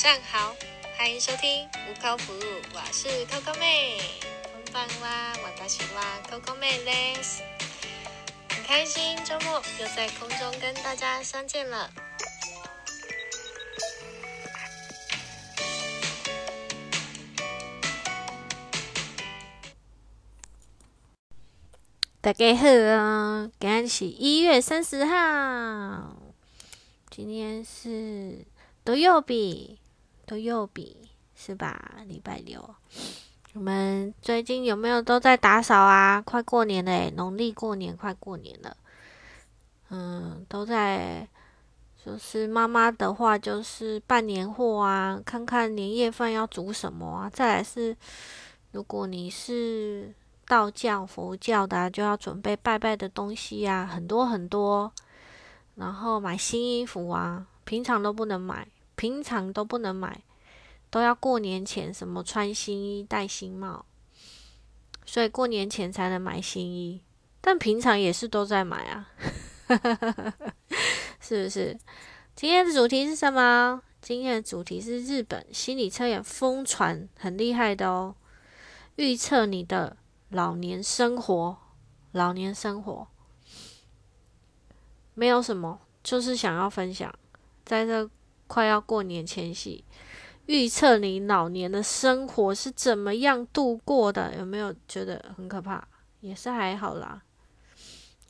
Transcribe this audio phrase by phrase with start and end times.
[0.00, 0.56] 上好，
[0.96, 2.42] 欢迎收听无口服务，
[2.72, 3.98] 我是 Coco 妹。
[4.42, 7.42] こんばんは、私は Coco 妹です。
[8.48, 11.90] 很开心周末又在空中跟大家相见了。
[22.22, 23.50] 大家好啊！
[23.60, 26.16] 今天是一月三十号，
[27.10, 28.44] 今天是
[28.82, 29.78] 都右比，
[30.31, 30.95] 都右比
[31.35, 31.91] 是吧？
[32.07, 32.63] 礼拜六，
[33.53, 36.21] 我们最近有没有都在打扫啊？
[36.21, 38.77] 快过年嘞，农历过年快过年了，
[39.89, 41.27] 嗯，都在。
[42.03, 47.29] 就是妈妈的话，就是办年货啊，看看年夜饭要煮什么啊。
[47.29, 47.95] 再来是，
[48.71, 50.11] 如果你是
[50.47, 54.91] 道教、佛教的、就要准备拜拜的东西啊，很多很多。
[55.75, 58.67] 然后买新衣服啊，平常都不能买，
[59.01, 60.21] 平常都不能买，
[60.91, 63.83] 都要过年前什么穿新衣、戴新帽，
[65.07, 67.01] 所以过年前才能买新衣。
[67.41, 69.09] 但平常也是都在买啊，
[71.19, 71.75] 是不是？
[72.35, 73.81] 今天的主题是什么？
[74.03, 78.13] 今天的主题是日本心理测验疯传，很厉害的哦，
[78.97, 79.97] 预测你的。
[80.29, 81.57] 老年生活，
[82.11, 83.07] 老年生活
[85.15, 87.11] 没有什么，就是想要分享，
[87.65, 88.07] 在这
[88.51, 89.85] 快要过年前夕，
[90.45, 94.35] 预测你老年的生活是怎么样度过的？
[94.37, 95.81] 有没有觉得很可怕？
[96.19, 97.23] 也是还好啦，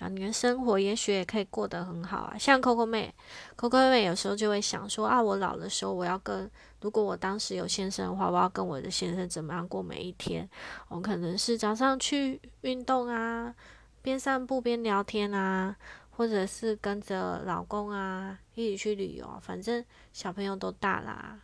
[0.00, 2.36] 老年生活也许也可以过得很好啊。
[2.36, 3.14] 像 Coco 妹
[3.56, 6.50] ，Coco 妹有时候就会想说啊，我老的时候我要跟。
[6.82, 10.46] 如果我当时有先生的话，我要跟我的先生怎么样过每一天？
[10.88, 13.54] 我可能是早上去运动啊，
[14.02, 15.76] 边散步边聊天啊，
[16.20, 19.40] 或者是跟着老公啊一起去旅游。
[19.40, 19.82] 反正
[20.12, 21.40] 小朋友都大啦，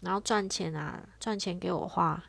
[0.00, 2.20] 然后赚钱啊，赚钱给我花。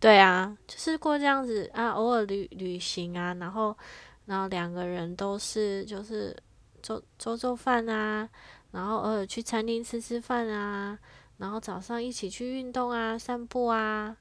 [0.00, 3.78] 对啊，就是过这样子啊，偶尔旅旅行啊，然后
[4.24, 6.36] 然后两个人都是就是
[6.82, 8.28] 做做做饭啊。
[8.72, 10.98] 然后偶尔去餐厅吃吃饭啊，
[11.36, 14.16] 然后早上一起去运动啊、散步啊，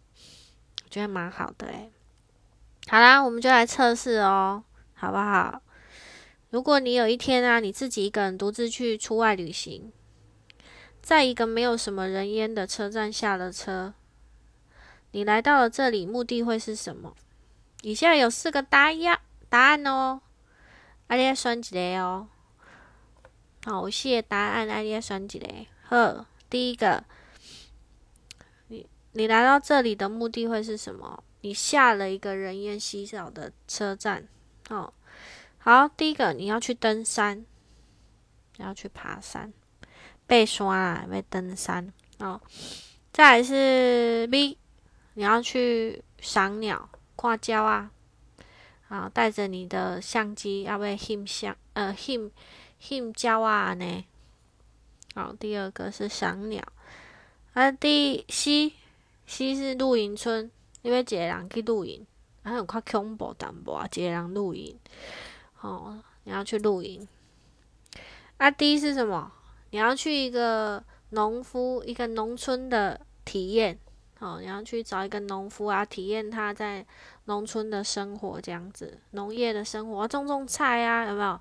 [0.83, 1.91] 我觉得蛮好的诶。
[2.91, 4.65] 好啦，我们就来测试哦，
[4.95, 5.61] 好不好？
[6.49, 9.93] 如果你有一天啊，你自己一个人独自去出外旅行，
[11.01, 13.93] 在一个没有什么人烟的车站下了车，
[15.11, 17.15] 你来到了这里，目的会是什么？
[17.81, 20.19] 以下有四个答呀答案哦，
[21.07, 22.27] 阿列选几个哦。
[23.63, 25.69] 好，我谢答案，爱列选几嘞？
[25.87, 27.05] 呵，第一个，
[28.67, 31.23] 你你来到这里的目的会是什么？
[31.41, 34.27] 你下了一个人烟稀少的车站。
[34.69, 34.93] 哦，
[35.59, 37.45] 好，第一个你要去登山，
[38.57, 39.53] 要去爬山，
[40.25, 41.93] 背山啊，要登山。
[42.19, 42.41] 哦，
[43.11, 44.57] 再来是 B，
[45.15, 47.91] 你要去赏鸟、看鸟啊。
[48.87, 51.55] 啊，带着你的相机，要不要欣相？
[51.73, 52.31] 呃，欣。
[52.79, 54.05] 兴交啊呢？
[55.13, 56.63] 好，第二个是赏鸟，
[57.53, 58.73] 啊，第 C
[59.27, 60.49] C 是露营村，
[60.81, 62.05] 因为一个人去露营，
[62.43, 64.77] 还有较恐怖淡薄啊，一个人露营，
[65.61, 67.07] 哦，你要去露营。
[68.37, 69.31] 啊，D 是什么？
[69.69, 73.77] 你要去一个农夫，一个农村的体验，
[74.19, 76.85] 哦，你要去找一个农夫啊，体验他在
[77.25, 81.39] 农村的生活，这样子，农业的生活，种种菜啊，有没有？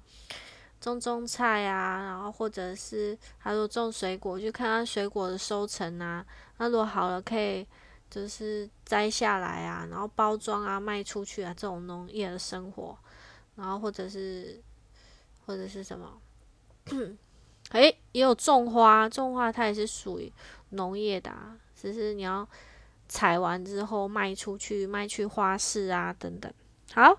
[0.80, 6.24] 种种菜啊，然后或者是他说种水果，就看他水果的收成啊。
[6.56, 7.66] 那如果好了，可以
[8.10, 12.98] 就是摘下来啊，然后包装啊，卖出去啊，这种农业的生活。
[13.56, 14.60] 然后或者是
[15.46, 16.20] 或者是什么？
[17.72, 20.32] 诶，也有种花，种花它也是属于
[20.70, 22.48] 农业的，啊，只是你要
[23.08, 26.52] 采完之后卖出去，卖去花市啊等等。
[26.92, 27.16] 好，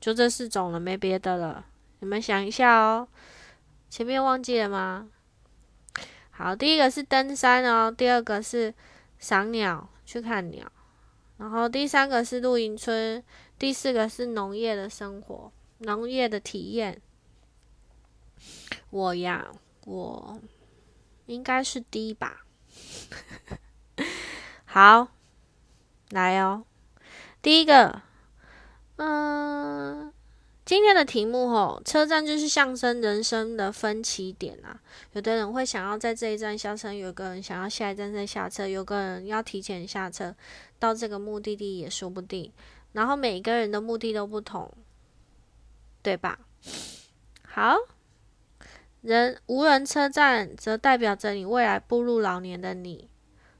[0.00, 1.66] 就这四种了，没别的了。
[2.00, 3.08] 你们想一下哦，
[3.88, 5.08] 前面忘记了吗？
[6.30, 8.72] 好，第一个是登山哦，第二个是
[9.18, 10.68] 赏鸟去看鸟，
[11.36, 13.22] 然后第三个是露营村，
[13.56, 17.00] 第四个是农业的生活，农业的体验。
[18.90, 19.52] 我呀，
[19.84, 20.40] 我
[21.26, 22.44] 应该是 D 吧。
[24.66, 25.12] 好，
[26.08, 26.64] 来哦，
[27.40, 28.02] 第一个，
[28.96, 30.12] 嗯。
[30.70, 34.80] 今天的题目吼，车站就是象征人生的分歧点啊。
[35.14, 40.32] 有的人会想要在这一站下车，有个人想要下一站再下车，有个人要提前下车
[40.78, 42.52] 到这个目的地也说不定。
[42.92, 44.72] 然后每个人的目的都不同，
[46.02, 46.38] 对吧？
[47.42, 47.76] 好，
[49.00, 53.10] 人无人车站则代表着你未来步入老年的你。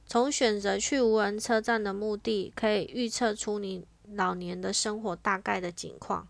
[0.05, 6.25] 从选择去无人车站的目的，可以预测出你老年的生活大概的景况。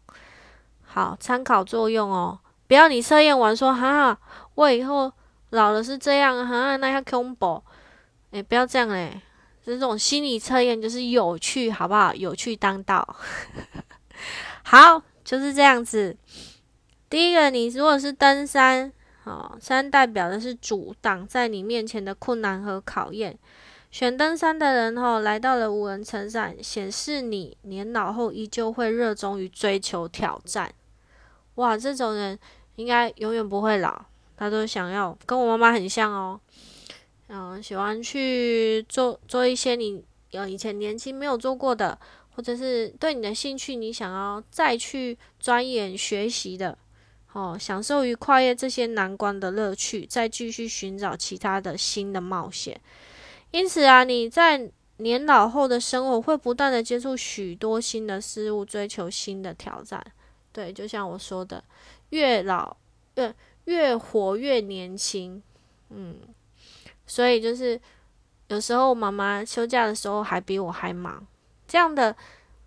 [0.93, 2.37] 好，参考作用哦。
[2.67, 4.17] 不要你测验完说哈，
[4.55, 5.09] 我以后
[5.51, 7.61] 老了是这样哈，那要 combo，。
[8.31, 9.21] 哎，不要这样嘞。
[9.63, 12.13] 这种心理测验就是有趣，好不好？
[12.13, 13.07] 有趣当道。
[14.63, 16.17] 好，就是这样子。
[17.09, 18.91] 第一个，你如果是登山，
[19.23, 23.39] 哦，山代表的是阻挡在你面前的困难和考验。
[23.91, 30.73] 选登山的人吼，来到了无人车站，显示你年老后依旧会热衷于追求挑战。
[31.61, 32.37] 哇，这种人
[32.75, 34.03] 应该永远不会老，
[34.35, 36.39] 他都想要跟我妈妈很像哦。
[37.27, 41.97] 嗯，喜欢去做做一些你有以前年轻没有做过的，
[42.35, 46.75] 或者是对你的兴趣你想要再去钻研学习的，
[47.33, 52.81] 哦，享受于跨越这些难关的乐趣，再继续寻找其他的新的冒险。
[53.51, 60.03] 因此啊，你在年老后的生活会不断的接触许多新的事物，追求新的挑战。
[60.51, 61.63] 对，就像我说的，
[62.09, 62.75] 越老
[63.15, 63.33] 越
[63.65, 65.41] 越活越年轻。
[65.89, 66.17] 嗯，
[67.05, 67.79] 所以就是
[68.47, 71.25] 有时候妈妈休假的时候还比我还忙，
[71.67, 72.15] 这样的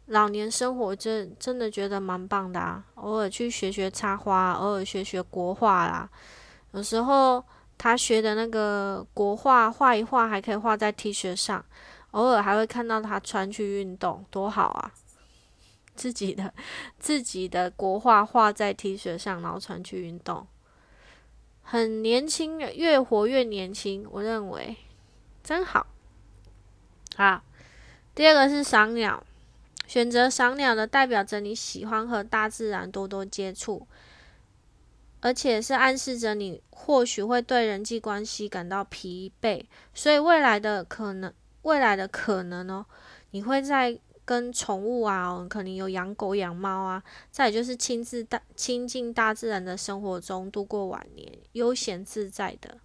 [0.07, 2.85] 老年生活真真的觉得蛮棒的啊。
[2.97, 6.09] 偶尔去学学插花，偶尔学学国画啦，
[6.73, 7.45] 有时候。
[7.77, 11.63] 他学的那个国画，画一画还可以画在 T 恤上，
[12.13, 14.93] 偶尔还会看到他穿去运动，多好啊！
[15.95, 16.53] 自己的
[16.99, 20.47] 自己的国画画在 T 恤上，然后穿去运动，
[21.63, 24.77] 很年轻，越活越年轻，我认为
[25.43, 25.87] 真好。
[27.17, 27.43] 好，
[28.15, 29.25] 第二个是赏鸟，
[29.87, 33.87] 选择赏鸟的代表着你喜欢和大自然多多接触。
[35.21, 39.65] 而且是暗示着你或许会对人际关系感到疲惫，
[39.95, 41.33] 所以未来的可能，
[41.63, 42.85] 未来的可能哦，
[43.31, 52.79] 你会在跟宠物啊，可能有养狗养猫啊，再就是亲自大亲近大自然的生活中度过晚年，悠闲自在的。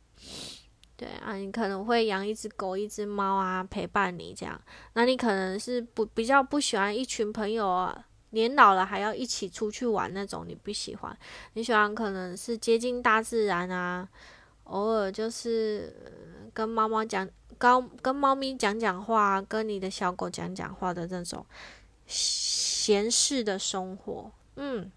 [0.97, 4.59] 对啊，你可能会养一只狗、一只猫啊，陪伴你这样。
[4.94, 8.06] 那你可能是不比较不喜欢一群朋友啊。
[8.31, 11.18] 年老了还要一起出去玩那种，你不喜欢？
[11.53, 14.07] 你喜欢可能是接近大自然啊，
[14.65, 15.91] 偶尔就是
[16.53, 17.27] 跟猫猫讲，
[17.59, 21.45] 跟跟猫咪讲讲话，跟你的小狗讲讲话的那种
[22.07, 24.31] 闲适的生活。
[24.56, 24.91] 嗯，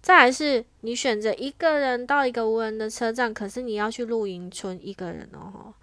[0.00, 5.74] 再来是你选择一个人到一个无人的车站，可是你要去露营村一个人哦。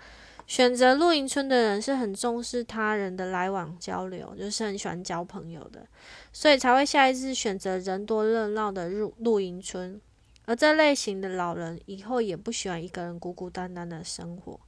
[0.46, 5.88] 选择露营村的人是很重视他人的来往交流，就是很喜欢交朋友的，
[6.34, 10.00] 所以才会下一次选择人多热闹的露露营村。
[10.46, 14.60] 而这类型的老人以后也不喜欢一个人孤孤单单的生活，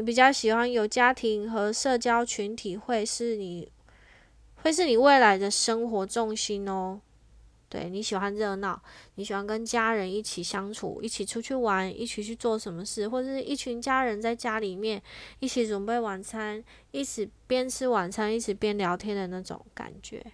[0.00, 3.70] 你比较喜欢有家庭和社交群体，会是你
[4.62, 6.98] 会是你未来的生活重心哦。
[7.68, 8.80] 对你喜欢热闹，
[9.16, 15.02] 你喜欢跟家人一起相处，一起出去玩，一起去做什么事，或是一群家人在家里面
[15.38, 20.24] 一起准备晚餐，一起边吃晚餐一起边聊天的那种感觉。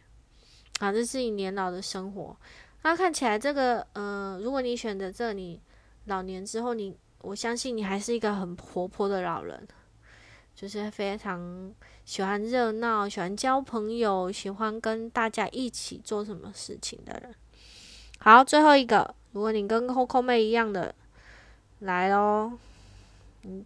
[0.78, 2.36] 啊，这是你年老的生活。
[2.82, 5.60] 那看起来这个，呃，如果你选择这，你
[6.04, 6.96] 老年之后，你
[7.26, 9.66] 我相信你还是一个很活泼的老人。
[10.54, 11.70] 就是非常
[12.06, 17.34] 喜欢热闹、喜欢交朋友、喜欢跟大家一起做什么事情的人。
[18.18, 20.94] 好，最后一个，如果你跟 Coco 妹一样的
[21.80, 22.52] 来喽，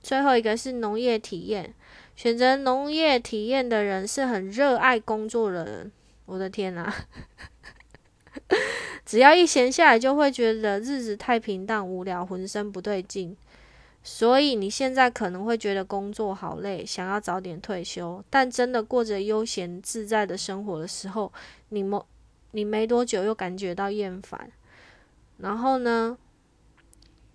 [0.03, 1.73] 最后一个是农业体验。
[2.17, 5.93] 选择农业体验的人是很热爱工作的人。
[6.27, 6.93] 我的天哪！
[9.07, 13.37] 只要一闲下来，就会觉得日子太平淡无聊，浑身不对劲。
[14.03, 18.25] 所以你现在可能会觉得工作好累，想要早点退休。
[18.31, 21.33] 但真的过着悠闲自在的生活的时候，
[21.69, 22.07] 你没
[22.53, 24.51] 你没多久又感觉到厌烦。
[25.39, 26.17] 然后呢？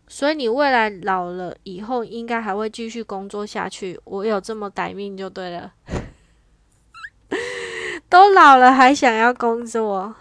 [0.07, 3.99] 所以你未来老了以后，应该还会继续工作下去。
[4.03, 5.73] 我有这么歹命就对了。
[8.07, 10.15] 都老了还想要工作？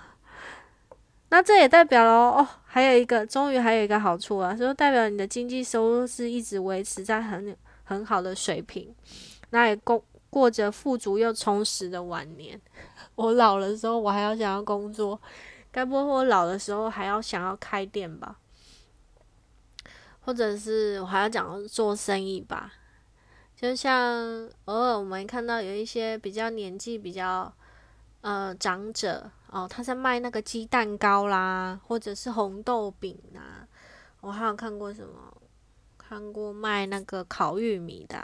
[1.34, 8.94] 那这也代表了哦，还有一个，终于还有一个好处啊，就代表你的经济收入是一直维持在很很好的水平，
[9.50, 10.00] 那也过
[10.30, 12.60] 过着富足又充实的晚年。
[13.16, 15.20] 我老的时候，我还要想要工作，
[15.72, 18.38] 该不会我老的时候还要想要开店吧？
[20.20, 22.74] 或者是我还要讲做生意吧？
[23.56, 27.52] 就像偶尔我们看到有一些比较年纪比较
[28.24, 29.30] 呃长者。
[29.48, 33.62] 哦，他在卖那个鸡蛋糕啦，或者是红豆饼啊，
[34.20, 35.32] 我还有看过什么？
[35.96, 38.18] 看过卖那个烤玉米的，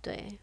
[0.00, 0.38] 对。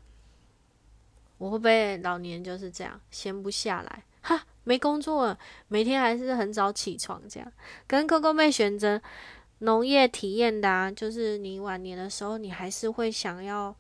[1.40, 4.04] 我会不会老年就是这样闲不下来？
[4.22, 5.36] 哈，没工作，
[5.70, 7.52] 每天还是很早起床，这样。
[7.88, 9.02] 跟 Coco 妹选择
[9.60, 13.76] 农业体验的，啊，就是你晚年的时候，你还是会想要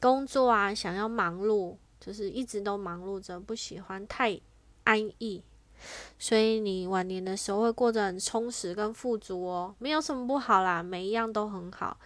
[0.00, 4.38] 工作啊，想要忙碌，就是一直都忙碌着，不喜欢太
[4.84, 5.42] 安逸。
[6.18, 11.96] 所以你晚年的时候会过得很充实跟富足哦，没有什么不好啦，每一样都很好。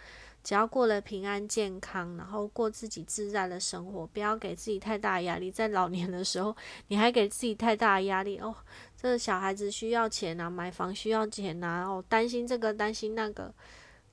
[0.41, 5.51] 只要过得平安健康，然后过自己自在的生活，不要给自己太大压力。
[5.51, 6.55] 在老年的时候，
[6.87, 8.55] 你还给自己太大压力哦，
[8.99, 13.53] 这小孩子需要钱啊，买房需要钱啊，哦担心这个担心那个，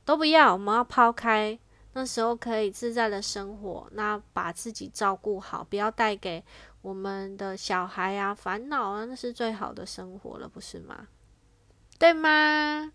[0.05, 0.52] 都不要。
[0.52, 1.57] 我们要抛开
[1.98, 6.44] 那时候可以自在的生活，那把自己照顾好，不要带给
[6.82, 11.08] 我们的小孩啊烦恼啊，那是最好的生活了，不是吗？
[11.98, 12.92] 对吗？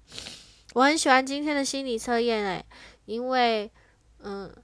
[0.75, 2.65] 我很喜欢今天的心理测验，诶。
[3.05, 3.72] 因为，
[4.20, 4.55] 嗯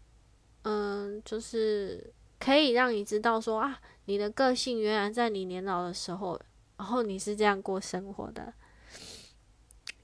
[0.61, 6.39] 嗯，就是可以让你知道说啊，你的个性原来在你年老的时候，
[6.77, 8.53] 然后你是这样过生活的，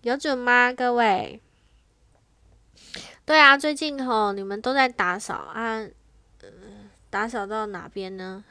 [0.01, 1.39] 有准吗，各位？
[3.25, 5.79] 对啊，最近吼你们都在打扫啊，
[6.41, 8.43] 嗯，打扫到哪边呢？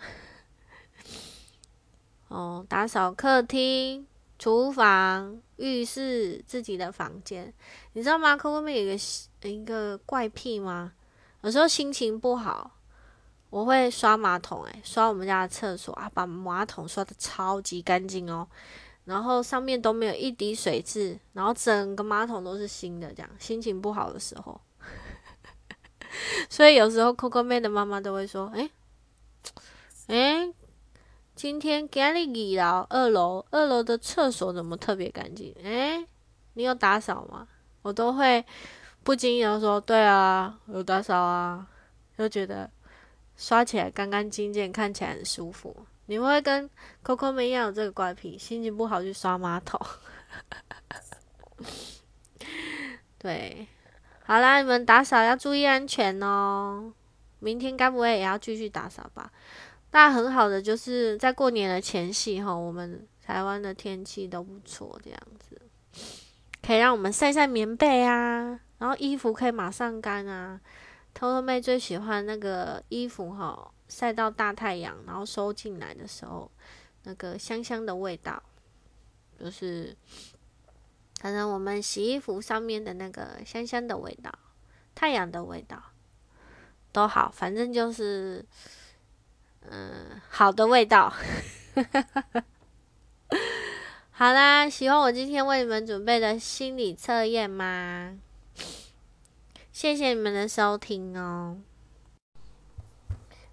[2.29, 4.07] 哦，打扫客厅。
[4.39, 7.55] 厨房、浴室、自己的房间，
[7.93, 10.95] 你知道吗？Coco 妹有个一个怪癖吗？
[11.43, 12.73] 有时候心情不好，
[13.51, 18.49] 我会刷马桶，诶，刷我们家的厕所啊，把马桶刷的超级干净哦，
[19.05, 24.61] 然后上面都没有一滴水渍，然后整个马桶都是新的，这样心情不好的时候，
[26.49, 28.71] 所以有时候 Coco 妹的妈妈都会说，诶，
[30.09, 30.55] 诶。
[31.35, 35.53] 今天家里二楼，二楼二楼的厕所怎么特别干净？
[35.65, 36.07] 诶，
[36.53, 37.49] 你有打扫吗？
[37.81, 38.45] 我都会
[39.03, 41.67] 不经意的说，对啊，有打扫啊，
[42.19, 42.71] 就觉得
[43.35, 45.75] 刷起来干干净净，看起来很舒服。
[46.07, 46.69] 你会跟
[47.05, 49.81] Coco 妹一样有这个怪癖，心情不好去刷马桶。
[53.19, 53.67] 对，
[54.25, 56.93] 好啦，你们打扫要注意安全哦。
[57.39, 59.31] 明天该不会也要继续打扫吧？
[59.93, 65.61] 那很好的，就是在过年的前夕哈，我们台湾的天气都不错，这样子
[66.65, 70.61] 可以让我们晒晒棉被啊，然后衣服可以马上干啊。
[71.15, 76.51] 偷偷妹最喜欢那个衣服哈，晒到大太阳，然后收进来的时候，
[77.03, 78.43] 那个香香的味道，
[79.39, 79.95] 就是
[81.21, 84.33] 可能我们洗衣服上面的那个香香的味道，
[84.95, 85.83] 太阳的味道
[86.91, 88.45] 都好，反正就是。
[89.71, 91.15] 嗯，好的味道。
[94.11, 98.19] 好啦，喜欢我今天为你们准备的心理测验吗？
[99.71, 101.61] 谢谢你们的收听哦。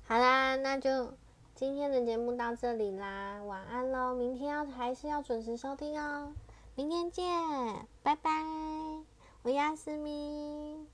[0.09, 1.13] 好啦，那就
[1.53, 4.15] 今天的节目到这里啦，晚安喽！
[4.15, 6.33] 明天要还是要准时收听哦。
[6.73, 7.23] 明天见，
[8.01, 8.31] 拜拜，
[9.43, 10.87] 我亚思明。